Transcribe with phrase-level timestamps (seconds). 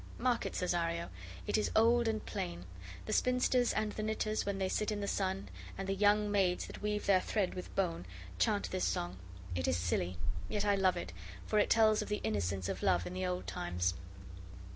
[0.17, 1.11] Mark it, Cesario,
[1.45, 2.65] it is old and plain.
[3.05, 6.65] The spinsters and the knitters when they sit in the sun, and the young maids
[6.65, 8.07] that weave their thread with bone,
[8.39, 9.19] chant this song.
[9.53, 10.17] It is silly,
[10.49, 11.13] yet I love it,
[11.45, 13.93] for it tells of the innocence of love in the old times."